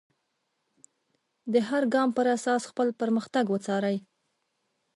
د 1.53 1.55
هر 1.69 1.83
ګام 1.93 2.09
پر 2.17 2.25
اساس 2.35 2.61
خپل 2.71 2.87
پرمختګ 3.01 3.45
وڅارئ. 3.49 3.97